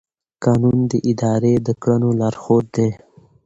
قانون 0.43 0.79
د 0.91 0.93
ادارې 1.09 1.53
د 1.65 1.67
کړنو 1.81 2.09
لارښود 2.19 2.65
دی. 2.75 2.89